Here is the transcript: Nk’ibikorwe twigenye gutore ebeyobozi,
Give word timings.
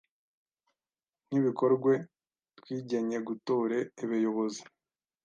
Nk’ibikorwe 1.27 1.93
twigenye 2.59 3.17
gutore 3.27 3.77
ebeyobozi, 4.03 4.63